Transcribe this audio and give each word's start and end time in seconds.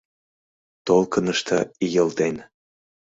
Толкынышто 0.85 1.57
ийылден. 1.85 2.35